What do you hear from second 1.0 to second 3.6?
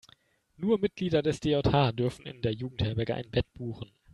des DJH dürfen in der Jugendherberge ein Bett